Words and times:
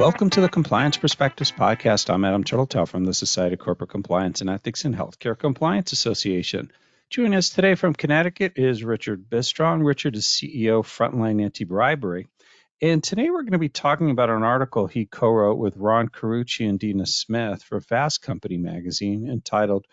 Welcome 0.00 0.30
to 0.30 0.40
the 0.40 0.48
Compliance 0.48 0.96
Perspectives 0.96 1.52
Podcast. 1.52 2.08
I'm 2.08 2.24
Adam 2.24 2.42
Turteltaub 2.42 2.88
from 2.88 3.04
the 3.04 3.12
Society 3.12 3.52
of 3.52 3.58
Corporate 3.58 3.90
Compliance 3.90 4.40
and 4.40 4.48
Ethics 4.48 4.86
in 4.86 4.94
Healthcare 4.94 5.38
Compliance 5.38 5.92
Association. 5.92 6.72
Joining 7.10 7.34
us 7.34 7.50
today 7.50 7.74
from 7.74 7.92
Connecticut 7.92 8.54
is 8.56 8.82
Richard 8.82 9.28
Bistrong. 9.28 9.84
Richard 9.84 10.16
is 10.16 10.24
CEO 10.24 10.78
of 10.80 10.86
Frontline 10.86 11.44
Anti-Bribery. 11.44 12.28
And 12.80 13.04
today 13.04 13.28
we're 13.28 13.42
going 13.42 13.52
to 13.52 13.58
be 13.58 13.68
talking 13.68 14.10
about 14.10 14.30
an 14.30 14.42
article 14.42 14.86
he 14.86 15.04
co-wrote 15.04 15.58
with 15.58 15.76
Ron 15.76 16.08
Carucci 16.08 16.66
and 16.66 16.78
Dina 16.80 17.04
Smith 17.04 17.62
for 17.62 17.78
Fast 17.82 18.22
Company 18.22 18.56
magazine 18.56 19.28
entitled 19.28 19.84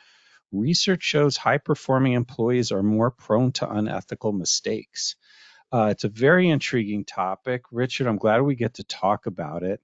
Research 0.54 1.04
Shows 1.04 1.36
High 1.36 1.58
Performing 1.58 2.14
Employees 2.14 2.72
Are 2.72 2.82
More 2.82 3.12
Prone 3.12 3.52
to 3.52 3.70
Unethical 3.70 4.32
Mistakes. 4.32 5.18
Uh, 5.70 5.90
it's 5.92 6.06
a 6.06 6.10
very 6.10 6.48
intriguing 6.48 7.04
topic. 7.04 7.64
Richard, 7.74 8.08
I'm 8.08 8.16
glad 8.16 8.42
we 8.42 8.56
get 8.56 8.76
to 8.76 8.86
talk 8.86 9.26
about 9.26 9.64
it. 9.64 9.82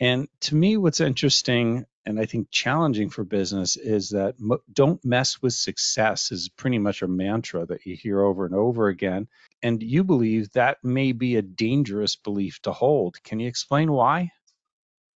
And 0.00 0.28
to 0.42 0.54
me, 0.54 0.76
what's 0.76 1.00
interesting 1.00 1.86
and 2.08 2.18
I 2.18 2.24
think 2.24 2.50
challenging 2.50 3.10
for 3.10 3.22
business 3.22 3.76
is 3.76 4.10
that 4.10 4.36
don't 4.72 5.04
mess 5.04 5.42
with 5.42 5.52
success 5.52 6.32
is 6.32 6.48
pretty 6.48 6.78
much 6.78 7.02
a 7.02 7.06
mantra 7.06 7.66
that 7.66 7.84
you 7.84 7.96
hear 7.96 8.22
over 8.22 8.46
and 8.46 8.54
over 8.54 8.88
again. 8.88 9.28
And 9.62 9.82
you 9.82 10.04
believe 10.04 10.50
that 10.52 10.82
may 10.82 11.12
be 11.12 11.36
a 11.36 11.42
dangerous 11.42 12.16
belief 12.16 12.62
to 12.62 12.72
hold. 12.72 13.22
Can 13.22 13.40
you 13.40 13.48
explain 13.48 13.92
why? 13.92 14.30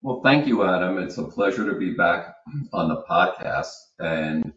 Well, 0.03 0.21
thank 0.23 0.45
you, 0.45 0.63
Adam. 0.63 0.99
It's 0.99 1.17
a 1.17 1.23
pleasure 1.23 1.71
to 1.71 1.79
be 1.79 1.95
back 1.95 2.35
on 2.71 2.89
the 2.89 3.03
podcast. 3.09 3.73
And 3.97 4.53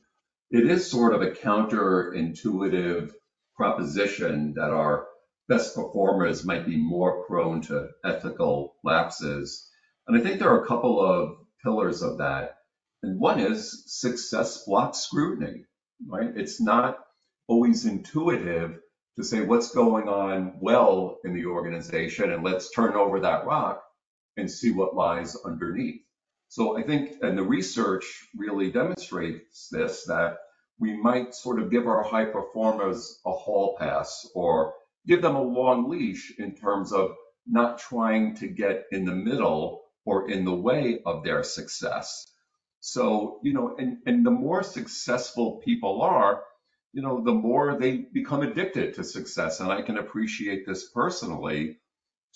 it 0.50 0.70
is 0.70 0.90
sort 0.90 1.14
of 1.14 1.22
a 1.22 1.30
counterintuitive 1.30 3.12
proposition 3.56 4.52
that 4.56 4.70
our 4.70 5.06
best 5.48 5.74
performers 5.74 6.44
might 6.44 6.66
be 6.66 6.76
more 6.76 7.24
prone 7.24 7.62
to 7.62 7.88
ethical 8.04 8.74
lapses. 8.84 9.70
And 10.06 10.16
I 10.16 10.20
think 10.20 10.38
there 10.38 10.50
are 10.50 10.62
a 10.62 10.66
couple 10.66 11.00
of 11.00 11.36
pillars 11.62 12.02
of 12.02 12.18
that. 12.18 12.58
And 13.02 13.18
one 13.18 13.40
is 13.40 13.84
success 13.86 14.64
blocks 14.64 14.98
scrutiny, 14.98 15.64
right? 16.06 16.30
It's 16.36 16.60
not 16.60 16.98
always 17.48 17.86
intuitive 17.86 18.78
to 19.16 19.24
say 19.24 19.40
what's 19.40 19.74
going 19.74 20.08
on 20.08 20.58
well 20.60 21.18
in 21.24 21.34
the 21.34 21.46
organization 21.46 22.32
and 22.32 22.44
let's 22.44 22.70
turn 22.70 22.94
over 22.94 23.20
that 23.20 23.46
rock 23.46 23.82
and 24.36 24.50
see 24.50 24.70
what 24.70 24.94
lies 24.94 25.36
underneath. 25.44 26.02
So 26.48 26.78
I 26.78 26.82
think, 26.82 27.16
and 27.22 27.36
the 27.36 27.42
research 27.42 28.04
really 28.36 28.70
demonstrates 28.70 29.68
this, 29.70 30.04
that 30.04 30.36
we 30.78 30.96
might 30.96 31.34
sort 31.34 31.60
of 31.60 31.70
give 31.70 31.86
our 31.86 32.02
high 32.02 32.26
performers 32.26 33.20
a 33.26 33.32
hall 33.32 33.76
pass 33.78 34.28
or 34.34 34.74
give 35.06 35.22
them 35.22 35.34
a 35.34 35.42
long 35.42 35.88
leash 35.88 36.32
in 36.38 36.54
terms 36.54 36.92
of 36.92 37.14
not 37.46 37.78
trying 37.78 38.36
to 38.36 38.48
get 38.48 38.84
in 38.92 39.04
the 39.04 39.14
middle 39.14 39.82
or 40.06 40.30
in 40.30 40.44
the 40.46 40.54
way 40.54 41.00
of 41.04 41.24
their 41.24 41.42
success. 41.44 42.32
So, 42.80 43.40
you 43.42 43.52
know, 43.52 43.76
and, 43.78 43.98
and 44.06 44.24
the 44.24 44.30
more 44.30 44.62
successful 44.62 45.60
people 45.64 46.02
are, 46.02 46.42
you 46.92 47.02
know, 47.02 47.22
the 47.24 47.34
more 47.34 47.78
they 47.78 48.06
become 48.12 48.42
addicted 48.42 48.94
to 48.94 49.04
success. 49.04 49.60
And 49.60 49.70
I 49.72 49.82
can 49.82 49.98
appreciate 49.98 50.66
this 50.66 50.90
personally 50.90 51.78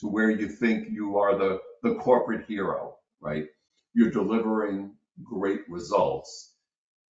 to 0.00 0.08
where 0.08 0.30
you 0.30 0.48
think 0.48 0.88
you 0.90 1.18
are 1.18 1.38
the, 1.38 1.60
the 1.82 1.94
corporate 1.96 2.46
hero, 2.48 2.96
right? 3.20 3.46
You're 3.94 4.10
delivering 4.10 4.94
great 5.24 5.62
results. 5.70 6.54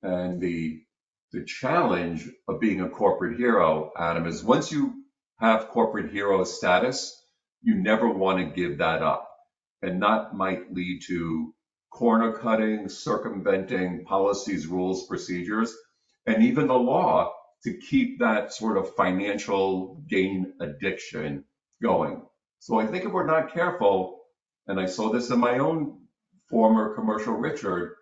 And 0.03 0.41
the 0.41 0.83
the 1.33 1.45
challenge 1.45 2.29
of 2.49 2.61
being 2.61 2.81
a 2.81 2.89
corporate 2.89 3.39
hero, 3.39 3.93
Adam, 3.97 4.27
is 4.27 4.43
once 4.43 4.73
you 4.73 5.05
have 5.39 5.69
corporate 5.69 6.11
hero 6.13 6.43
status, 6.45 7.25
you 7.63 7.77
never 7.77 8.09
want 8.11 8.39
to 8.39 8.55
give 8.55 8.79
that 8.79 9.03
up. 9.03 9.30
And 9.83 10.03
that 10.03 10.35
might 10.35 10.73
lead 10.73 11.03
to 11.07 11.55
corner 11.91 12.33
cutting, 12.33 12.89
circumventing 12.89 14.05
policies, 14.05 14.67
rules, 14.67 15.07
procedures, 15.07 15.75
and 16.27 16.43
even 16.43 16.69
the 16.69 16.75
law 16.75 17.33
to 17.65 17.77
keep 17.77 18.19
that 18.19 18.53
sort 18.53 18.77
of 18.77 18.95
financial 18.95 20.03
gain 20.09 20.55
addiction 20.61 21.45
going. 21.83 22.23
So 22.59 22.79
I 22.79 22.87
think 22.87 23.05
if 23.05 23.13
we're 23.13 23.27
not 23.27 23.53
careful, 23.53 24.21
and 24.67 24.79
I 24.79 24.87
saw 24.87 25.11
this 25.11 25.31
in 25.31 25.39
my 25.39 25.59
own 25.59 25.99
former 26.49 26.95
commercial 26.95 27.35
Richard, 27.35 27.97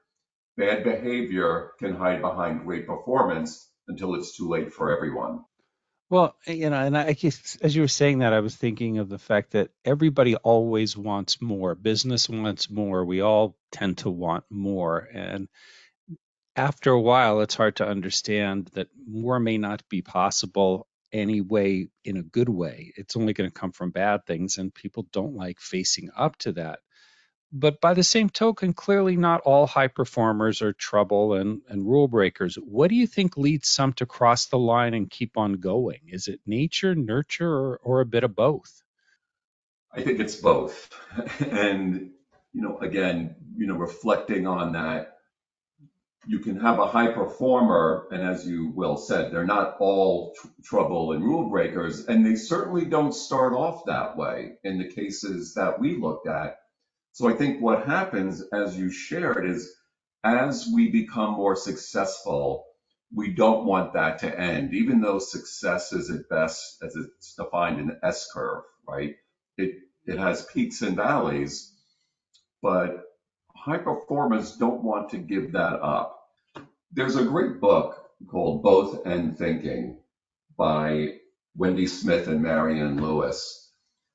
bad 0.56 0.84
behavior 0.84 1.72
can 1.78 1.94
hide 1.94 2.20
behind 2.20 2.64
great 2.64 2.86
performance 2.86 3.70
until 3.86 4.14
it's 4.14 4.36
too 4.36 4.48
late 4.48 4.72
for 4.72 4.94
everyone. 4.94 5.44
Well, 6.10 6.36
eh, 6.46 6.52
you 6.54 6.70
know, 6.70 6.76
and 6.78 6.96
I 6.96 7.12
guess 7.14 7.56
as 7.62 7.74
you 7.74 7.82
were 7.82 7.88
saying 7.88 8.20
that, 8.20 8.32
I 8.32 8.40
was 8.40 8.54
thinking 8.56 8.98
of 8.98 9.08
the 9.08 9.18
fact 9.18 9.52
that 9.52 9.70
everybody 9.84 10.36
always 10.36 10.96
wants 10.96 11.40
more. 11.42 11.74
Business 11.74 12.28
wants 12.28 12.70
more. 12.70 13.04
We 13.04 13.20
all 13.22 13.56
tend 13.72 13.98
to 13.98 14.10
want 14.10 14.44
more. 14.50 15.08
And 15.12 15.48
after 16.56 16.92
a 16.92 17.00
while, 17.00 17.40
it's 17.42 17.54
hard 17.56 17.76
to 17.76 17.88
understand 17.88 18.70
that 18.74 18.88
more 19.08 19.40
may 19.40 19.58
not 19.58 19.82
be 19.90 20.02
possible 20.02 20.88
anyway 21.12 21.88
in 22.04 22.18
a 22.18 22.22
good 22.22 22.48
way. 22.50 22.92
It's 22.96 23.16
only 23.16 23.32
going 23.34 23.50
to 23.50 23.54
come 23.54 23.72
from 23.72 23.90
bad 23.90 24.26
things, 24.26 24.58
and 24.58 24.74
people 24.74 25.06
don't 25.12 25.36
like 25.36 25.60
facing 25.60 26.10
up 26.16 26.36
to 26.38 26.52
that 26.52 26.80
but 27.52 27.80
by 27.80 27.94
the 27.94 28.04
same 28.04 28.28
token, 28.28 28.74
clearly 28.74 29.16
not 29.16 29.40
all 29.40 29.66
high 29.66 29.88
performers 29.88 30.60
are 30.60 30.72
trouble 30.72 31.34
and, 31.34 31.62
and 31.68 31.86
rule 31.86 32.08
breakers. 32.08 32.56
What 32.56 32.88
do 32.88 32.94
you 32.94 33.06
think 33.06 33.36
leads 33.36 33.68
some 33.68 33.94
to 33.94 34.06
cross 34.06 34.46
the 34.46 34.58
line 34.58 34.94
and 34.94 35.10
keep 35.10 35.38
on 35.38 35.54
going? 35.54 36.00
Is 36.08 36.28
it 36.28 36.40
nature, 36.46 36.94
nurture, 36.94 37.50
or, 37.50 37.80
or 37.82 38.00
a 38.00 38.06
bit 38.06 38.24
of 38.24 38.36
both? 38.36 38.82
I 39.92 40.02
think 40.02 40.20
it's 40.20 40.36
both. 40.36 40.90
and, 41.40 42.10
you 42.52 42.60
know, 42.60 42.78
again, 42.78 43.36
you 43.56 43.66
know, 43.66 43.76
reflecting 43.76 44.46
on 44.46 44.72
that, 44.72 45.14
you 46.26 46.40
can 46.40 46.60
have 46.60 46.78
a 46.78 46.86
high 46.86 47.12
performer, 47.12 48.06
and 48.10 48.20
as 48.20 48.46
you 48.46 48.70
well 48.74 48.98
said, 48.98 49.32
they're 49.32 49.46
not 49.46 49.76
all 49.80 50.34
tr- 50.38 50.48
trouble 50.62 51.12
and 51.12 51.24
rule 51.24 51.48
breakers, 51.48 52.04
and 52.04 52.26
they 52.26 52.36
certainly 52.36 52.84
don't 52.84 53.14
start 53.14 53.54
off 53.54 53.86
that 53.86 54.18
way 54.18 54.56
in 54.62 54.76
the 54.76 54.88
cases 54.88 55.54
that 55.54 55.80
we 55.80 55.96
looked 55.96 56.28
at 56.28 56.58
so 57.18 57.28
I 57.28 57.32
think 57.32 57.60
what 57.60 57.84
happens, 57.84 58.44
as 58.52 58.78
you 58.78 58.92
shared, 58.92 59.44
is 59.44 59.74
as 60.22 60.68
we 60.72 60.88
become 60.88 61.32
more 61.32 61.56
successful, 61.56 62.64
we 63.12 63.34
don't 63.34 63.66
want 63.66 63.94
that 63.94 64.20
to 64.20 64.40
end, 64.40 64.72
even 64.72 65.00
though 65.00 65.18
success 65.18 65.92
is 65.92 66.10
at 66.10 66.28
best, 66.28 66.80
as 66.80 66.94
it's 66.94 67.34
defined 67.34 67.80
in 67.80 67.88
the 67.88 67.98
S 68.04 68.30
curve, 68.32 68.62
right? 68.86 69.16
It, 69.56 69.80
it 70.06 70.16
has 70.16 70.46
peaks 70.54 70.80
and 70.82 70.94
valleys, 70.94 71.74
but 72.62 73.02
high 73.52 73.78
performers 73.78 74.52
don't 74.52 74.84
want 74.84 75.10
to 75.10 75.18
give 75.18 75.50
that 75.54 75.82
up. 75.82 76.20
There's 76.92 77.16
a 77.16 77.24
great 77.24 77.60
book 77.60 77.98
called 78.28 78.62
Both 78.62 79.06
and 79.06 79.36
Thinking 79.36 79.98
by 80.56 81.14
Wendy 81.56 81.88
Smith 81.88 82.28
and 82.28 82.40
Marianne 82.40 83.02
Lewis. 83.02 83.72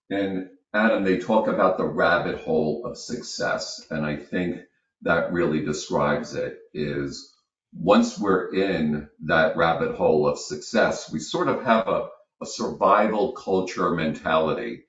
And 0.10 0.48
Adam, 0.74 1.04
they 1.04 1.18
talk 1.18 1.48
about 1.48 1.78
the 1.78 1.86
rabbit 1.86 2.40
hole 2.40 2.84
of 2.86 2.98
success. 2.98 3.86
And 3.92 4.06
I 4.06 4.16
think 4.16 4.62
that 5.04 5.32
really 5.32 5.64
describes 5.64 6.34
it 6.34 6.58
is 6.74 7.32
once 7.74 8.20
we're 8.20 8.54
in 8.54 9.08
that 9.26 9.56
rabbit 9.56 9.96
hole 9.96 10.28
of 10.28 10.40
success, 10.40 11.12
we 11.12 11.20
sort 11.20 11.48
of 11.48 11.64
have 11.64 11.88
a, 11.88 12.08
a 12.42 12.46
survival 12.46 13.34
culture 13.34 13.92
mentality. 13.92 14.86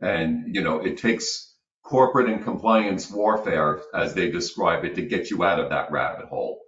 And, 0.00 0.54
you 0.54 0.62
know, 0.62 0.80
it 0.80 0.98
takes 0.98 1.54
corporate 1.82 2.28
and 2.28 2.42
compliance 2.42 3.10
warfare, 3.10 3.82
as 3.94 4.14
they 4.14 4.30
describe 4.30 4.84
it, 4.84 4.94
to 4.94 5.02
get 5.02 5.30
you 5.30 5.44
out 5.44 5.60
of 5.60 5.70
that 5.70 5.90
rabbit 5.90 6.26
hole. 6.26 6.60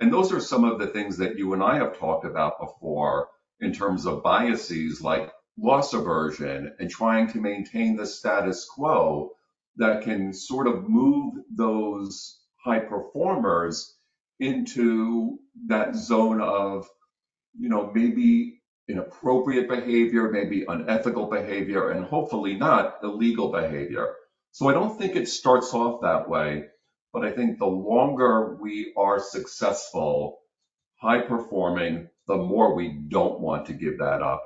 And 0.00 0.12
those 0.12 0.32
are 0.32 0.40
some 0.40 0.64
of 0.64 0.78
the 0.78 0.88
things 0.88 1.18
that 1.18 1.38
you 1.38 1.52
and 1.52 1.62
I 1.62 1.76
have 1.76 1.98
talked 1.98 2.24
about 2.24 2.60
before 2.60 3.28
in 3.60 3.72
terms 3.72 4.06
of 4.06 4.22
biases 4.22 5.00
like 5.00 5.30
loss 5.58 5.94
aversion 5.94 6.74
and 6.78 6.90
trying 6.90 7.32
to 7.32 7.40
maintain 7.40 7.96
the 7.96 8.06
status 8.06 8.66
quo 8.66 9.30
that 9.76 10.02
can 10.02 10.32
sort 10.32 10.66
of 10.66 10.88
move 10.88 11.34
those 11.54 12.40
high 12.64 12.80
performers 12.80 13.96
into 14.40 15.38
that 15.66 15.94
zone 15.94 16.40
of, 16.40 16.88
you 17.58 17.68
know, 17.68 17.90
maybe 17.94 18.60
inappropriate 18.88 19.68
behavior, 19.68 20.30
maybe 20.30 20.64
unethical 20.68 21.26
behavior, 21.26 21.90
and 21.90 22.04
hopefully 22.04 22.54
not 22.54 22.98
illegal 23.02 23.50
behavior. 23.50 24.14
So 24.52 24.68
I 24.68 24.72
don't 24.72 24.98
think 24.98 25.16
it 25.16 25.28
starts 25.28 25.74
off 25.74 26.02
that 26.02 26.28
way, 26.28 26.64
but 27.12 27.24
I 27.24 27.32
think 27.32 27.58
the 27.58 27.66
longer 27.66 28.56
we 28.60 28.92
are 28.96 29.18
successful, 29.20 30.38
high 31.00 31.20
performing, 31.20 32.08
the 32.26 32.36
more 32.36 32.74
we 32.74 32.88
don't 33.08 33.40
want 33.40 33.66
to 33.66 33.72
give 33.72 33.98
that 33.98 34.22
up. 34.22 34.42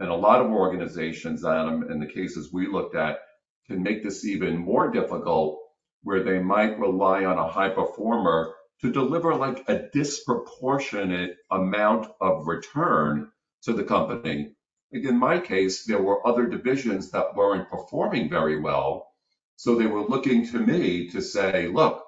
And 0.00 0.10
a 0.10 0.14
lot 0.14 0.40
of 0.40 0.50
organizations, 0.50 1.44
Adam, 1.44 1.90
in 1.90 1.98
the 1.98 2.06
cases 2.06 2.52
we 2.52 2.66
looked 2.66 2.94
at, 2.94 3.18
can 3.66 3.82
make 3.82 4.02
this 4.02 4.24
even 4.24 4.56
more 4.56 4.90
difficult 4.90 5.60
where 6.02 6.22
they 6.22 6.38
might 6.38 6.78
rely 6.78 7.24
on 7.24 7.38
a 7.38 7.48
high 7.48 7.68
performer 7.68 8.54
to 8.80 8.92
deliver 8.92 9.34
like 9.34 9.68
a 9.68 9.88
disproportionate 9.92 11.36
amount 11.50 12.10
of 12.20 12.46
return 12.46 13.30
to 13.62 13.72
the 13.72 13.82
company. 13.82 14.54
Like 14.92 15.04
in 15.04 15.18
my 15.18 15.40
case, 15.40 15.84
there 15.84 16.02
were 16.02 16.26
other 16.26 16.46
divisions 16.46 17.10
that 17.10 17.34
weren't 17.34 17.68
performing 17.68 18.30
very 18.30 18.60
well. 18.60 19.08
So 19.56 19.74
they 19.74 19.86
were 19.86 20.06
looking 20.06 20.46
to 20.48 20.58
me 20.60 21.08
to 21.10 21.20
say, 21.20 21.66
look, 21.66 22.04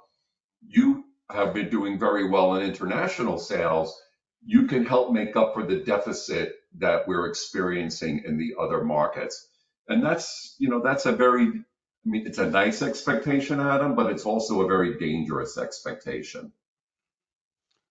you 0.62 1.04
have 1.30 1.52
been 1.52 1.68
doing 1.68 1.98
very 1.98 2.28
well 2.28 2.54
in 2.54 2.62
international 2.62 3.38
sales. 3.38 4.00
You 4.44 4.66
can 4.66 4.86
help 4.86 5.12
make 5.12 5.36
up 5.36 5.54
for 5.54 5.64
the 5.64 5.76
deficit 5.76 6.54
that 6.78 7.06
we're 7.06 7.26
experiencing 7.26 8.22
in 8.24 8.38
the 8.38 8.54
other 8.60 8.82
markets. 8.82 9.48
And 9.88 10.04
that's, 10.04 10.54
you 10.58 10.68
know, 10.68 10.80
that's 10.80 11.06
a 11.06 11.12
very, 11.12 11.46
I 11.46 11.62
mean, 12.04 12.26
it's 12.26 12.38
a 12.38 12.48
nice 12.48 12.82
expectation, 12.82 13.60
Adam, 13.60 13.94
but 13.94 14.10
it's 14.10 14.24
also 14.24 14.62
a 14.62 14.66
very 14.66 14.98
dangerous 14.98 15.58
expectation. 15.58 16.52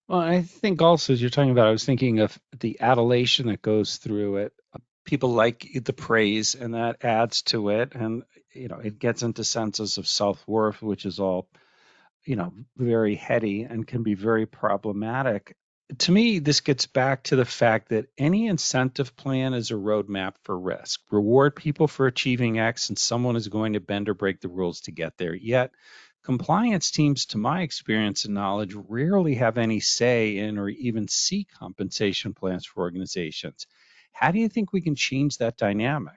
Well, 0.07 0.19
I 0.19 0.42
think 0.42 0.81
also 0.81 1.13
as 1.13 1.22
you're 1.22 1.30
talking 1.30 1.51
about, 1.51 1.68
I 1.68 1.72
was 1.72 1.86
thinking 1.86 2.19
of 2.19 2.38
the 2.60 2.80
adulation 2.80 3.48
that 3.48 3.62
goes 3.62 3.98
through 3.98 4.38
it. 4.38 4.54
People 5.06 5.30
like 5.34 5.68
the 5.84 5.94
praise, 5.94 6.56
and 6.56 6.74
that 6.74 7.04
adds 7.04 7.42
to 7.44 7.69
it, 7.69 7.94
and 7.96 8.24
you 8.54 8.68
know, 8.68 8.80
it 8.80 9.00
gets 9.00 9.24
into 9.24 9.44
senses 9.44 9.98
of 9.98 10.07
self 10.07 10.48
worth, 10.48 10.81
which 10.81 11.06
is 11.06 11.19
all 11.19 11.48
you 12.25 12.36
know, 12.36 12.54
very 12.78 13.16
heady 13.16 13.63
and 13.63 13.88
can 13.88 14.04
be 14.04 14.13
very 14.13 14.46
problematic. 14.46 15.56
To 15.97 16.12
me, 16.12 16.38
this 16.38 16.62
gets 16.62 16.86
back 16.86 17.24
to 17.24 17.36
the 17.36 17.45
fact 17.45 17.89
that 17.89 18.09
any 18.15 18.45
incentive 18.45 19.15
plan 19.15 19.56
is 19.56 19.71
a 19.71 19.75
roadmap 19.75 20.36
for 20.44 20.57
risk. 20.57 21.01
Reward 21.09 21.56
people 21.56 21.88
for 21.88 22.06
achieving 22.06 22.59
X, 22.59 22.89
and 22.89 22.97
someone 22.97 23.36
is 23.36 23.47
going 23.47 23.74
to 23.74 23.80
bend 23.80 24.07
or 24.07 24.13
break 24.13 24.39
the 24.39 24.50
rules 24.50 24.81
to 24.81 24.91
get 24.91 25.18
there. 25.18 25.33
Yet, 25.33 25.71
compliance 26.24 26.91
teams, 26.91 27.25
to 27.27 27.39
my 27.39 27.63
experience 27.63 28.25
and 28.25 28.36
knowledge, 28.36 28.75
rarely 28.75 29.33
have 29.36 29.57
any 29.57 29.80
say 29.80 30.38
in 30.38 30.59
or 30.59 30.69
even 30.69 31.07
see 31.07 31.47
compensation 31.57 32.36
plans 32.36 32.68
for 32.68 32.81
organizations. 32.81 33.65
How 34.12 34.30
do 34.30 34.38
you 34.38 34.47
think 34.47 34.71
we 34.71 34.81
can 34.81 34.95
change 34.95 35.39
that 35.39 35.57
dynamic? 35.57 36.13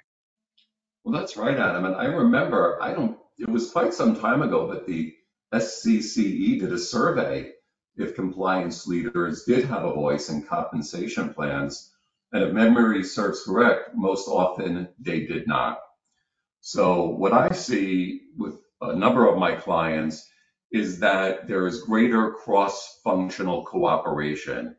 Well, 1.02 1.18
that's 1.18 1.38
right, 1.38 1.58
Adam. 1.58 1.86
And 1.86 1.96
I 1.96 2.04
remember, 2.04 2.78
I 2.82 2.92
don't, 2.92 3.16
it 3.38 3.48
was 3.48 3.70
quite 3.70 3.94
some 3.94 4.20
time 4.20 4.42
ago, 4.42 4.68
but 4.68 4.86
the 4.86 5.14
SCCE 5.54 6.60
did 6.60 6.72
a 6.72 6.78
survey 6.78 7.52
if 7.96 8.14
compliance 8.14 8.86
leaders 8.86 9.44
did 9.44 9.64
have 9.66 9.84
a 9.84 9.92
voice 9.92 10.28
in 10.28 10.42
compensation 10.42 11.34
plans. 11.34 11.90
And 12.32 12.42
if 12.42 12.52
memory 12.52 13.04
serves 13.04 13.42
correct, 13.44 13.90
most 13.94 14.26
often 14.28 14.88
they 14.98 15.26
did 15.26 15.46
not. 15.46 15.78
So 16.60 17.08
what 17.08 17.32
I 17.32 17.50
see 17.50 18.22
with 18.36 18.54
a 18.80 18.94
number 18.94 19.28
of 19.28 19.38
my 19.38 19.56
clients 19.56 20.28
is 20.70 21.00
that 21.00 21.46
there 21.46 21.66
is 21.66 21.82
greater 21.82 22.30
cross-functional 22.30 23.66
cooperation 23.66 24.76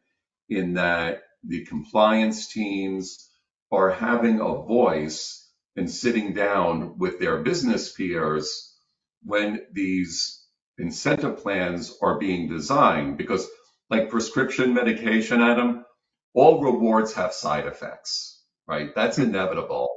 in 0.49 0.73
that 0.73 1.21
the 1.43 1.65
compliance 1.65 2.51
teams 2.51 3.29
are 3.71 3.91
having 3.91 4.39
a 4.39 4.63
voice 4.63 5.47
and 5.75 5.89
sitting 5.89 6.33
down 6.33 6.97
with 6.97 7.19
their 7.19 7.43
business 7.43 7.91
peers 7.91 8.75
when 9.23 9.61
these 9.71 10.42
incentive 10.77 11.37
plans 11.37 11.97
are 12.01 12.17
being 12.17 12.47
designed 12.47 13.17
because 13.17 13.47
like 13.89 14.09
prescription 14.09 14.73
medication, 14.73 15.41
Adam, 15.41 15.85
all 16.33 16.61
rewards 16.63 17.13
have 17.13 17.33
side 17.33 17.67
effects, 17.67 18.41
right? 18.67 18.93
That's 18.95 19.17
hmm. 19.17 19.23
inevitable. 19.23 19.89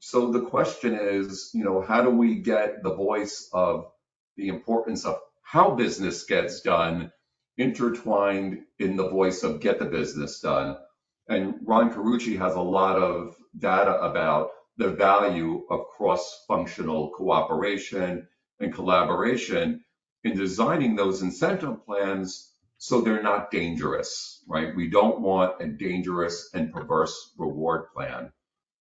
So 0.00 0.30
the 0.30 0.42
question 0.42 0.94
is, 0.94 1.50
you 1.54 1.64
know, 1.64 1.80
how 1.80 2.02
do 2.02 2.10
we 2.10 2.36
get 2.36 2.82
the 2.82 2.94
voice 2.94 3.48
of 3.52 3.90
the 4.36 4.48
importance 4.48 5.06
of 5.06 5.18
how 5.42 5.74
business 5.74 6.24
gets 6.24 6.60
done 6.60 7.10
intertwined 7.56 8.58
in 8.78 8.96
the 8.96 9.08
voice 9.08 9.42
of 9.42 9.60
get 9.60 9.78
the 9.78 9.86
business 9.86 10.40
done? 10.40 10.76
And 11.28 11.54
Ron 11.64 11.92
Carucci 11.92 12.38
has 12.38 12.54
a 12.54 12.60
lot 12.60 12.96
of 12.96 13.34
data 13.58 13.98
about 13.98 14.50
the 14.76 14.90
value 14.90 15.64
of 15.70 15.86
cross-functional 15.96 17.12
cooperation 17.16 18.28
and 18.60 18.74
collaboration 18.74 19.82
in 20.26 20.36
designing 20.36 20.96
those 20.96 21.22
incentive 21.22 21.86
plans 21.86 22.52
so 22.78 23.00
they're 23.00 23.22
not 23.22 23.50
dangerous, 23.50 24.42
right? 24.48 24.74
We 24.74 24.88
don't 24.88 25.20
want 25.20 25.62
a 25.62 25.68
dangerous 25.68 26.50
and 26.52 26.72
perverse 26.72 27.32
reward 27.38 27.86
plan. 27.94 28.32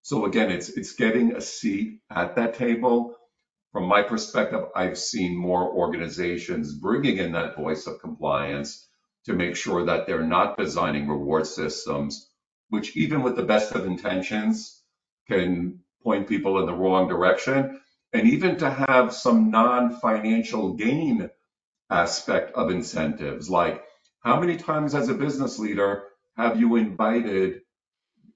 So 0.02 0.26
again, 0.26 0.52
it's 0.52 0.70
it's 0.70 0.94
getting 0.94 1.36
a 1.36 1.42
seat 1.42 2.02
at 2.10 2.36
that 2.36 2.56
table. 2.56 3.16
From 3.72 3.86
my 3.88 4.02
perspective, 4.02 4.66
I've 4.76 4.98
seen 4.98 5.36
more 5.38 5.70
organizations 5.72 6.74
bringing 6.74 7.18
in 7.18 7.34
that 7.34 7.56
voice 7.56 7.88
of 7.88 8.02
compliance 8.02 8.88
to 9.26 9.34
make 9.34 9.56
sure 9.56 9.86
that 9.86 10.08
they're 10.08 10.26
not 10.26 10.58
designing 10.58 11.08
reward 11.08 11.48
systems, 11.48 12.30
which 12.70 12.96
even 12.98 13.24
with 13.24 13.36
the 13.36 13.44
best 13.44 13.72
of 13.74 13.86
intentions 13.86 14.82
can 15.28 15.80
point 16.04 16.28
people 16.28 16.60
in 16.60 16.66
the 16.66 16.74
wrong 16.74 17.08
direction 17.08 17.82
and 18.16 18.30
even 18.30 18.56
to 18.56 18.70
have 18.88 19.14
some 19.14 19.52
non-financial 19.52 20.76
gain 20.76 21.30
aspect 21.90 22.54
of 22.54 22.72
incentives, 22.72 23.50
like 23.50 23.84
how 24.22 24.40
many 24.40 24.56
times 24.56 24.96
as 24.96 25.10
a 25.10 25.14
business 25.14 25.60
leader 25.60 26.06
have 26.38 26.58
you 26.58 26.78
invited 26.78 27.60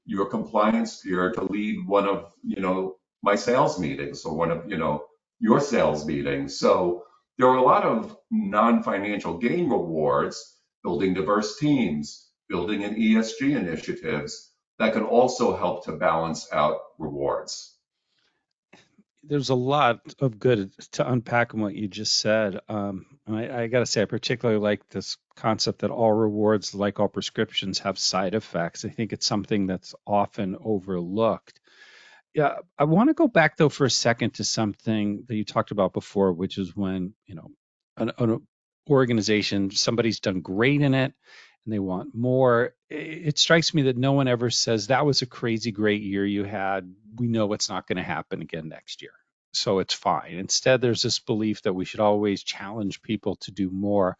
your 0.06 0.26
compliance 0.26 1.00
peer 1.00 1.32
to 1.32 1.46
lead 1.46 1.88
one 1.88 2.10
of, 2.10 2.34
you 2.44 2.62
know, 2.62 2.98
my 3.24 3.36
sales 3.36 3.80
meetings 3.80 4.26
or 4.26 4.36
one 4.36 4.52
of, 4.52 4.70
you 4.70 4.78
know, 4.78 5.06
your 5.40 5.62
sales 5.62 6.06
meetings? 6.06 6.60
So 6.60 7.06
there 7.38 7.48
are 7.48 7.56
a 7.56 7.64
lot 7.64 7.86
of 7.86 8.18
non-financial 8.30 9.38
gain 9.38 9.70
rewards, 9.70 10.60
building 10.84 11.14
diverse 11.14 11.58
teams, 11.58 12.28
building 12.50 12.84
an 12.84 12.96
ESG 12.96 13.56
initiatives 13.58 14.52
that 14.78 14.92
can 14.92 15.04
also 15.04 15.56
help 15.56 15.86
to 15.86 15.94
balance 15.94 16.50
out 16.52 16.80
rewards 16.98 17.79
there's 19.24 19.50
a 19.50 19.56
lot 19.56 20.00
of 20.20 20.40
good 20.40 20.72
to 20.92 21.10
unpack 21.10 21.54
in 21.54 21.62
what 21.62 21.76
you 21.76 21.88
just 21.88 22.20
said. 22.20 22.60
Um, 22.70 23.06
and 23.28 23.36
I, 23.36 23.64
I 23.64 23.68
got 23.68 23.80
to 23.80 23.86
say, 23.86 24.02
I 24.02 24.06
particularly 24.06 24.60
like 24.60 24.88
this 24.90 25.18
concept 25.36 25.80
that 25.80 25.92
all 25.92 26.14
rewards, 26.14 26.74
like 26.74 27.00
all 27.00 27.08
prescriptions, 27.08 27.80
have 27.80 28.00
side 28.00 28.34
effects. 28.34 28.86
I 28.86 28.90
think 28.90 29.14
it's 29.14 29.26
something 29.26 29.68
that's 29.68 29.94
often 30.08 30.56
overlooked. 30.64 31.60
Yeah, 32.34 32.58
I 32.78 32.84
want 32.86 33.10
to 33.10 33.14
go 33.14 33.28
back 33.28 33.58
though 33.58 33.70
for 33.70 33.86
a 33.86 33.92
second 33.92 34.36
to 34.36 34.44
something 34.44 35.26
that 35.28 35.36
you 35.36 35.44
talked 35.44 35.72
about 35.72 35.94
before, 35.94 36.32
which 36.32 36.58
is 36.58 36.76
when 36.76 37.14
you 37.26 37.36
know 37.36 37.50
an, 37.98 38.12
an 38.20 38.48
organization 38.90 39.72
somebody's 39.72 40.20
done 40.20 40.42
great 40.42 40.82
in 40.82 40.94
it 40.94 41.14
and 41.70 41.74
they 41.76 41.80
want 41.80 42.16
more. 42.16 42.74
It 42.90 43.38
strikes 43.38 43.76
me 43.76 43.84
that 43.84 43.98
no 43.98 44.14
one 44.14 44.28
ever 44.28 44.50
says 44.50 44.88
that 44.88 45.06
was 45.06 45.22
a 45.22 45.28
crazy 45.28 45.72
great 45.72 46.02
year 46.02 46.26
you 46.26 46.44
had. 46.44 46.92
We 47.16 47.28
know 47.28 47.54
it's 47.54 47.70
not 47.70 47.86
going 47.86 47.98
to 47.98 48.04
happen 48.04 48.42
again 48.42 48.70
next 48.70 49.04
year. 49.04 49.12
So 49.54 49.78
it's 49.78 49.94
fine. 49.94 50.34
Instead, 50.34 50.82
there's 50.82 51.04
this 51.04 51.20
belief 51.20 51.62
that 51.62 51.74
we 51.74 51.86
should 51.86 52.00
always 52.00 52.42
challenge 52.42 53.04
people 53.04 53.36
to 53.42 53.52
do 53.52 53.70
more. 53.70 54.18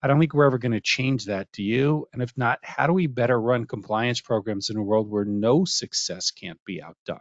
I 0.00 0.06
don't 0.06 0.20
think 0.20 0.32
we're 0.32 0.46
ever 0.46 0.58
going 0.58 0.72
to 0.72 0.80
change 0.80 1.24
that. 1.24 1.50
Do 1.52 1.64
you? 1.64 2.06
And 2.12 2.22
if 2.22 2.38
not, 2.38 2.60
how 2.62 2.86
do 2.86 2.92
we 2.92 3.08
better 3.08 3.40
run 3.40 3.66
compliance 3.66 4.20
programs 4.20 4.70
in 4.70 4.76
a 4.76 4.82
world 4.82 5.10
where 5.10 5.24
no 5.24 5.64
success 5.64 6.30
can't 6.30 6.60
be 6.64 6.80
outdone? 6.80 7.18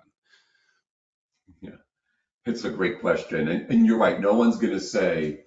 Yeah, 1.60 1.82
it's 2.46 2.66
a 2.66 2.70
great 2.70 3.02
question. 3.02 3.48
And, 3.48 3.72
and 3.72 3.88
you're 3.88 3.98
right. 3.98 4.22
No 4.22 4.34
one's 4.36 4.58
going 4.58 4.74
to 4.74 4.80
say, 4.80 5.40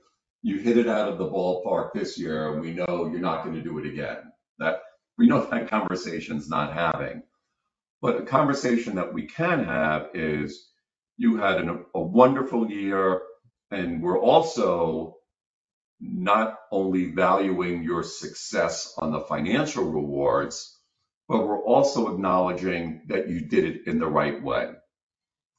you 0.45 0.59
hit 0.59 0.77
it 0.77 0.87
out 0.87 1.09
of 1.09 1.17
the 1.17 1.25
ballpark 1.25 1.95
this 1.95 2.19
year 2.19 2.53
and 2.53 2.61
we 2.61 2.71
know 2.71 3.09
you're 3.11 3.19
not 3.19 3.45
going 3.45 3.57
to 3.57 3.63
do 3.63 3.79
it 3.79 3.87
again. 3.87 4.19
That 4.59 4.83
we 5.17 5.27
know 5.27 5.43
that 5.43 5.71
conversation's 5.71 6.51
not 6.51 6.75
having. 6.75 7.23
But 8.03 8.21
a 8.21 8.27
conversation 8.27 8.97
that 8.97 9.15
we 9.15 9.27
can 9.27 9.65
have 9.65 10.11
is 10.13 10.69
you 11.17 11.39
had 11.39 11.63
an, 11.63 11.87
a 11.95 12.01
wonderful 12.01 12.71
year 12.71 13.23
and 13.71 14.03
we're 14.03 14.21
also 14.21 15.17
not 15.99 16.59
only 16.71 17.07
valuing 17.07 17.83
your 17.83 18.03
success 18.03 18.93
on 18.99 19.13
the 19.13 19.21
financial 19.21 19.85
rewards, 19.85 20.79
but 21.27 21.49
we're 21.49 21.65
also 21.65 22.13
acknowledging 22.13 23.01
that 23.09 23.31
you 23.31 23.41
did 23.47 23.65
it 23.65 23.87
in 23.87 23.99
the 23.99 24.07
right 24.07 24.43
way. 24.43 24.73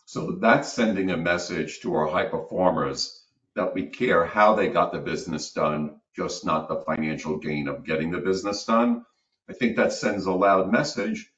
So 0.06 0.34
that's 0.39 0.72
sending 0.72 1.10
a 1.10 1.18
message 1.18 1.80
to 1.80 1.96
our 1.96 2.06
high 2.06 2.27
performers 2.27 3.25
that 3.55 3.74
we 3.74 3.88
care 3.88 4.25
how 4.25 4.55
they 4.55 4.67
got 4.67 4.91
the 4.91 5.00
business 5.00 5.51
done, 5.51 6.00
just 6.15 6.45
not 6.45 6.67
the 6.67 6.81
financial 6.81 7.38
gain 7.38 7.67
of 7.67 7.85
getting 7.85 8.12
the 8.12 8.19
business 8.19 8.65
done. 8.65 9.05
I 9.50 9.53
think 9.53 9.77
that 9.77 9.93
sends 9.93 10.25
a 10.25 10.31
loud 10.31 10.71
message. 10.71 11.29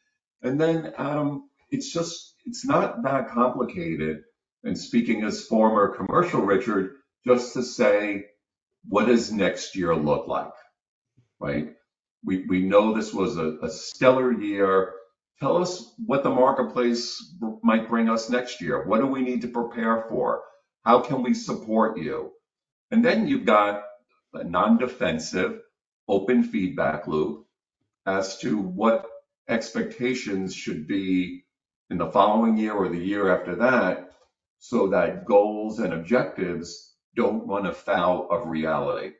And 0.41 0.59
then, 0.59 0.93
Adam, 0.97 1.49
it's 1.69 1.91
just, 1.91 2.35
it's 2.45 2.65
not 2.65 3.03
that 3.03 3.29
complicated. 3.29 4.21
And 4.63 4.77
speaking 4.77 5.23
as 5.23 5.45
former 5.45 5.95
commercial 5.95 6.41
Richard, 6.41 6.95
just 7.25 7.53
to 7.53 7.63
say, 7.63 8.25
what 8.87 9.05
does 9.05 9.31
next 9.31 9.75
year 9.75 9.95
look 9.95 10.27
like? 10.27 10.51
Right? 11.39 11.73
We, 12.25 12.45
we 12.47 12.61
know 12.63 12.93
this 12.93 13.13
was 13.13 13.37
a, 13.37 13.57
a 13.61 13.69
stellar 13.69 14.31
year. 14.33 14.93
Tell 15.39 15.57
us 15.57 15.93
what 16.05 16.23
the 16.23 16.29
marketplace 16.31 17.35
might 17.63 17.89
bring 17.89 18.09
us 18.09 18.29
next 18.29 18.61
year. 18.61 18.85
What 18.87 18.99
do 18.99 19.07
we 19.07 19.21
need 19.21 19.41
to 19.43 19.47
prepare 19.49 20.05
for? 20.09 20.41
How 20.87 21.01
can 21.01 21.21
we 21.21 21.33
support 21.33 21.97
you? 21.97 22.31
And 22.91 23.03
then 23.03 23.27
you've 23.27 23.43
got 23.43 23.83
a 24.33 24.45
non-defensive, 24.45 25.59
open 26.07 26.43
feedback 26.43 27.07
loop 27.07 27.45
as 28.05 28.37
to 28.37 28.57
what 28.57 29.05
expectations 29.49 30.55
should 30.55 30.87
be 30.87 31.43
in 31.89 31.97
the 31.97 32.09
following 32.09 32.55
year 32.55 32.71
or 32.71 32.87
the 32.87 33.05
year 33.05 33.37
after 33.37 33.55
that 33.57 34.13
so 34.59 34.87
that 34.87 35.25
goals 35.25 35.79
and 35.79 35.91
objectives 35.91 36.95
don't 37.17 37.45
run 37.49 37.65
afoul 37.65 38.29
of 38.31 38.47
reality. 38.47 39.11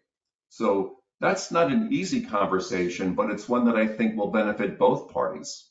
So 0.48 1.00
that's 1.20 1.52
not 1.52 1.70
an 1.70 1.90
easy 1.92 2.22
conversation, 2.22 3.14
but 3.14 3.30
it's 3.30 3.50
one 3.50 3.66
that 3.66 3.76
I 3.76 3.88
think 3.88 4.16
will 4.16 4.32
benefit 4.32 4.80
both 4.80 5.12
parties. 5.12 5.70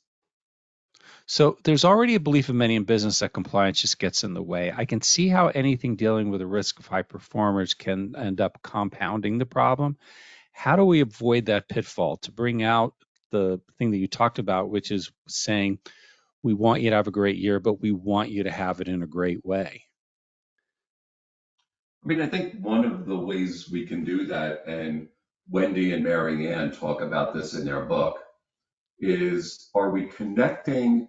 So 1.28 1.59
there's 1.64 1.85
already 1.85 2.14
a 2.14 2.21
belief 2.21 2.49
of 2.49 2.54
many 2.54 2.76
in 2.76 2.85
business 2.85 3.18
that 3.18 3.33
compliance 3.33 3.80
just 3.80 3.99
gets 3.99 4.23
in 4.23 4.33
the 4.33 4.42
way. 4.42 4.73
I 4.75 4.85
can 4.85 5.00
see 5.00 5.28
how 5.28 5.49
anything 5.49 5.97
dealing 5.97 6.30
with 6.30 6.38
the 6.38 6.47
risk 6.47 6.78
of 6.78 6.87
high 6.87 7.02
performers 7.02 7.75
can 7.75 8.14
end 8.16 8.40
up 8.40 8.62
compounding 8.62 9.38
the 9.38 9.47
problem. 9.47 9.99
How 10.52 10.76
do 10.76 10.85
we 10.85 11.00
avoid 11.00 11.47
that 11.47 11.68
pitfall 11.68 12.18
to 12.18 12.30
bring 12.30 12.62
out 12.62 12.95
the 13.33 13.61
thing 13.76 13.90
that 13.90 13.97
you 13.97 14.06
talked 14.06 14.38
about, 14.38 14.71
which 14.71 14.92
is 14.92 15.11
saying, 15.26 15.80
we 16.45 16.54
want 16.54 16.83
you 16.83 16.90
to 16.90 16.97
have 16.97 17.09
a 17.09 17.12
great 17.12 17.38
year, 17.38 17.59
but 17.59 17.80
we 17.80 17.90
want 17.90 18.30
you 18.30 18.45
to 18.45 18.50
have 18.52 18.80
it 18.80 18.87
in 18.87 19.02
a 19.02 19.06
great 19.06 19.45
way? 19.45 19.83
I 22.04 22.09
mean, 22.09 22.21
I 22.21 22.28
think 22.28 22.54
one 22.61 22.85
of 22.85 23.04
the 23.04 23.16
ways 23.16 23.68
we 23.68 23.85
can 23.85 24.04
do 24.04 24.26
that, 24.26 24.68
and 24.68 25.09
Wendy 25.50 25.92
and 25.92 26.04
Marianne 26.04 26.71
talk 26.71 27.00
about 27.00 27.35
this 27.35 27.54
in 27.54 27.64
their 27.64 27.85
book, 27.85 28.21
is 29.00 29.71
are 29.75 29.90
we 29.90 30.06
connecting 30.06 31.09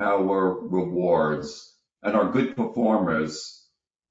our 0.00 0.58
rewards 0.60 1.76
and 2.02 2.16
our 2.16 2.30
good 2.30 2.56
performers 2.56 3.68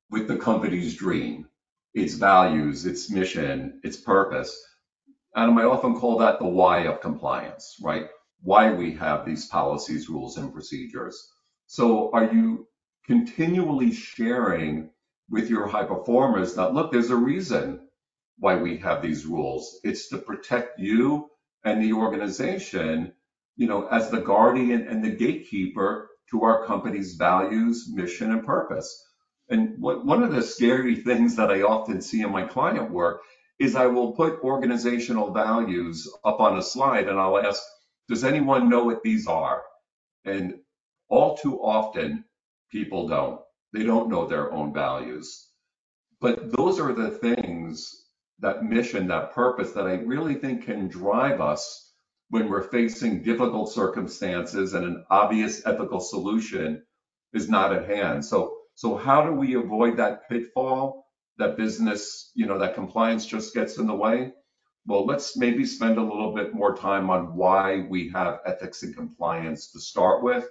with 0.09 0.27
the 0.27 0.37
company's 0.37 0.95
dream, 0.95 1.47
its 1.93 2.15
values, 2.15 2.85
its 2.85 3.09
mission, 3.09 3.79
its 3.83 3.97
purpose. 3.97 4.61
And 5.35 5.57
I 5.59 5.63
often 5.63 5.99
call 5.99 6.17
that 6.19 6.39
the 6.39 6.47
why 6.47 6.87
of 6.87 7.01
compliance, 7.01 7.77
right? 7.81 8.07
Why 8.41 8.71
we 8.71 8.93
have 8.95 9.25
these 9.25 9.47
policies, 9.47 10.09
rules, 10.09 10.37
and 10.37 10.53
procedures. 10.53 11.31
So 11.67 12.11
are 12.11 12.25
you 12.25 12.67
continually 13.05 13.93
sharing 13.93 14.89
with 15.29 15.49
your 15.49 15.67
high 15.67 15.85
performers 15.85 16.55
that, 16.55 16.73
look, 16.73 16.91
there's 16.91 17.09
a 17.09 17.15
reason 17.15 17.87
why 18.37 18.55
we 18.55 18.77
have 18.77 19.01
these 19.01 19.25
rules. 19.25 19.79
It's 19.83 20.09
to 20.09 20.17
protect 20.17 20.79
you 20.79 21.29
and 21.63 21.81
the 21.81 21.93
organization 21.93 23.13
you 23.61 23.67
know, 23.67 23.85
as 23.89 24.09
the 24.09 24.19
guardian 24.19 24.87
and 24.87 25.05
the 25.05 25.11
gatekeeper 25.11 26.09
to 26.31 26.41
our 26.41 26.65
company's 26.65 27.13
values, 27.13 27.87
mission, 27.93 28.31
and 28.31 28.43
purpose. 28.43 28.89
And 29.49 29.79
what, 29.79 30.03
one 30.03 30.23
of 30.23 30.31
the 30.31 30.41
scary 30.41 30.95
things 31.07 31.35
that 31.35 31.51
I 31.51 31.61
often 31.61 32.01
see 32.01 32.23
in 32.23 32.31
my 32.31 32.43
client 32.43 32.89
work 32.89 33.21
is 33.59 33.75
I 33.75 33.85
will 33.85 34.13
put 34.13 34.41
organizational 34.41 35.31
values 35.31 36.11
up 36.25 36.39
on 36.39 36.57
a 36.57 36.63
slide 36.63 37.07
and 37.07 37.19
I'll 37.19 37.37
ask, 37.37 37.61
does 38.09 38.23
anyone 38.23 38.67
know 38.67 38.85
what 38.85 39.03
these 39.03 39.27
are? 39.27 39.61
And 40.25 40.55
all 41.07 41.37
too 41.37 41.61
often, 41.61 42.25
people 42.71 43.07
don't. 43.07 43.41
They 43.73 43.83
don't 43.83 44.09
know 44.09 44.25
their 44.25 44.51
own 44.51 44.73
values. 44.73 45.49
But 46.19 46.51
those 46.51 46.79
are 46.79 46.93
the 46.93 47.11
things, 47.11 48.07
that 48.39 48.65
mission, 48.65 49.07
that 49.09 49.33
purpose 49.33 49.71
that 49.73 49.85
I 49.85 49.97
really 49.97 50.33
think 50.33 50.65
can 50.65 50.87
drive 50.87 51.41
us 51.41 51.89
when 52.31 52.49
we're 52.49 52.69
facing 52.69 53.21
difficult 53.21 53.71
circumstances 53.71 54.73
and 54.73 54.85
an 54.85 55.05
obvious 55.11 55.65
ethical 55.65 55.99
solution 55.99 56.81
is 57.33 57.49
not 57.49 57.73
at 57.75 57.87
hand. 57.87 58.25
So, 58.25 58.57
so 58.73 58.95
how 58.95 59.25
do 59.25 59.33
we 59.33 59.55
avoid 59.55 59.97
that 59.97 60.27
pitfall 60.29 61.05
that 61.37 61.57
business, 61.57 62.31
you 62.35 62.45
know, 62.45 62.59
that 62.59 62.75
compliance 62.75 63.25
just 63.25 63.53
gets 63.53 63.77
in 63.77 63.85
the 63.87 63.95
way? 63.95 64.31
Well, 64.85 65.05
let's 65.05 65.35
maybe 65.35 65.65
spend 65.65 65.97
a 65.97 66.03
little 66.03 66.33
bit 66.33 66.53
more 66.53 66.75
time 66.75 67.09
on 67.09 67.35
why 67.35 67.85
we 67.89 68.09
have 68.09 68.39
ethics 68.45 68.83
and 68.83 68.95
compliance 68.95 69.71
to 69.71 69.79
start 69.79 70.23
with. 70.23 70.47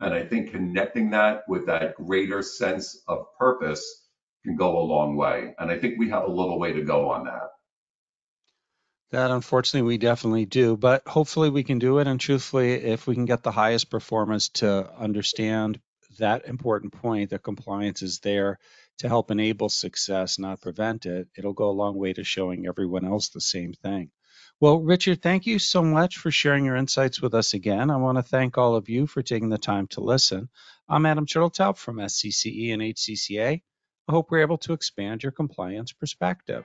And 0.00 0.12
I 0.12 0.26
think 0.26 0.50
connecting 0.50 1.10
that 1.10 1.42
with 1.48 1.66
that 1.66 1.94
greater 1.94 2.42
sense 2.42 3.02
of 3.08 3.26
purpose 3.38 4.08
can 4.44 4.56
go 4.56 4.78
a 4.78 4.84
long 4.84 5.16
way. 5.16 5.54
And 5.58 5.70
I 5.70 5.78
think 5.78 5.98
we 5.98 6.10
have 6.10 6.24
a 6.24 6.30
little 6.30 6.58
way 6.58 6.72
to 6.72 6.82
go 6.82 7.08
on 7.08 7.24
that. 7.24 7.48
That 9.14 9.30
unfortunately 9.30 9.86
we 9.86 9.98
definitely 9.98 10.44
do, 10.44 10.76
but 10.76 11.06
hopefully 11.06 11.48
we 11.48 11.62
can 11.62 11.78
do 11.78 12.00
it. 12.00 12.08
And 12.08 12.18
truthfully, 12.18 12.72
if 12.72 13.06
we 13.06 13.14
can 13.14 13.26
get 13.26 13.44
the 13.44 13.52
highest 13.52 13.88
performance 13.88 14.48
to 14.60 14.92
understand 14.98 15.78
that 16.18 16.46
important 16.46 16.94
point 16.94 17.30
that 17.30 17.44
compliance 17.44 18.02
is 18.02 18.18
there 18.18 18.58
to 18.98 19.08
help 19.08 19.30
enable 19.30 19.68
success, 19.68 20.40
not 20.40 20.60
prevent 20.60 21.06
it, 21.06 21.28
it'll 21.36 21.52
go 21.52 21.70
a 21.70 21.80
long 21.80 21.96
way 21.96 22.12
to 22.12 22.24
showing 22.24 22.66
everyone 22.66 23.04
else 23.04 23.28
the 23.28 23.40
same 23.40 23.72
thing. 23.72 24.10
Well, 24.58 24.80
Richard, 24.80 25.22
thank 25.22 25.46
you 25.46 25.60
so 25.60 25.84
much 25.84 26.16
for 26.16 26.32
sharing 26.32 26.64
your 26.64 26.74
insights 26.74 27.22
with 27.22 27.34
us 27.34 27.54
again. 27.54 27.90
I 27.90 27.98
want 27.98 28.18
to 28.18 28.22
thank 28.22 28.58
all 28.58 28.74
of 28.74 28.88
you 28.88 29.06
for 29.06 29.22
taking 29.22 29.48
the 29.48 29.58
time 29.58 29.86
to 29.90 30.00
listen. 30.00 30.48
I'm 30.88 31.06
Adam 31.06 31.24
Turteltaub 31.24 31.76
from 31.76 31.98
SCCE 31.98 32.72
and 32.72 32.82
HCCA. 32.82 33.62
I 34.08 34.12
hope 34.12 34.32
we're 34.32 34.42
able 34.42 34.58
to 34.58 34.72
expand 34.72 35.22
your 35.22 35.30
compliance 35.30 35.92
perspective. 35.92 36.64